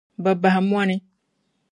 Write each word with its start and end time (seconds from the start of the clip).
Bɛ 0.23 0.31
bahi 0.41 0.59
mɔni. 0.69 0.95